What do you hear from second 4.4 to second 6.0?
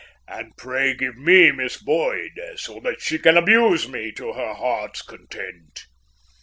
heart's content."